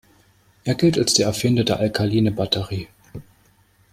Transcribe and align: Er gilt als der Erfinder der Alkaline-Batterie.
Er 0.63 0.73
gilt 0.73 0.97
als 0.97 1.13
der 1.13 1.27
Erfinder 1.27 1.63
der 1.63 1.77
Alkaline-Batterie. 1.79 2.87